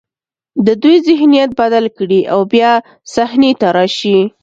[0.65, 2.71] د دوی ذهنیت بدل کړي او بیا
[3.13, 4.19] صحنې ته راشي.